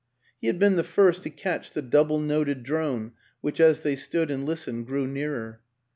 [0.39, 3.11] He had been the first to catch the double noted drone
[3.41, 5.61] which as they stood and listened grew nearer.